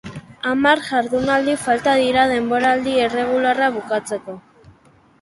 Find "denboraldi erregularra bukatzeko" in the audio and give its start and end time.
2.33-4.41